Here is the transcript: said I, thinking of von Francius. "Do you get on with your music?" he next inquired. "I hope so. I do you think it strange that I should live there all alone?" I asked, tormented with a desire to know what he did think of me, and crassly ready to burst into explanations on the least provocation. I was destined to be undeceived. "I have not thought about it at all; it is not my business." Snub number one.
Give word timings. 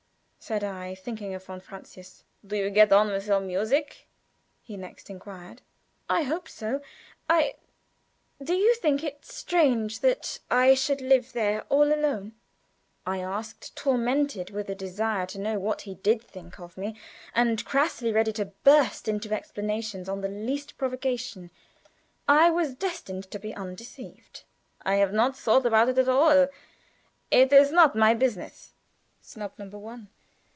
said 0.43 0.63
I, 0.63 0.95
thinking 0.95 1.35
of 1.35 1.43
von 1.45 1.59
Francius. 1.61 2.23
"Do 2.45 2.57
you 2.57 2.71
get 2.71 2.91
on 2.91 3.09
with 3.11 3.27
your 3.27 3.39
music?" 3.39 4.07
he 4.63 4.75
next 4.75 5.07
inquired. 5.07 5.61
"I 6.09 6.23
hope 6.23 6.49
so. 6.49 6.81
I 7.29 7.57
do 8.41 8.55
you 8.55 8.73
think 8.73 9.03
it 9.03 9.23
strange 9.23 9.99
that 9.99 10.39
I 10.49 10.73
should 10.73 10.99
live 10.99 11.33
there 11.33 11.61
all 11.69 11.93
alone?" 11.93 12.33
I 13.05 13.19
asked, 13.19 13.75
tormented 13.75 14.49
with 14.49 14.67
a 14.67 14.73
desire 14.75 15.27
to 15.27 15.37
know 15.39 15.59
what 15.59 15.81
he 15.81 15.93
did 15.93 16.23
think 16.23 16.59
of 16.59 16.75
me, 16.75 16.97
and 17.35 17.63
crassly 17.63 18.11
ready 18.11 18.33
to 18.33 18.45
burst 18.45 19.07
into 19.07 19.31
explanations 19.35 20.09
on 20.09 20.21
the 20.21 20.27
least 20.27 20.75
provocation. 20.75 21.51
I 22.27 22.49
was 22.49 22.73
destined 22.73 23.29
to 23.29 23.37
be 23.37 23.53
undeceived. 23.55 24.41
"I 24.81 24.95
have 24.95 25.13
not 25.13 25.37
thought 25.37 25.67
about 25.67 25.89
it 25.89 25.99
at 25.99 26.09
all; 26.09 26.47
it 27.29 27.53
is 27.53 27.71
not 27.71 27.95
my 27.95 28.15
business." 28.15 28.73
Snub 29.21 29.53
number 29.59 29.77
one. 29.77 30.09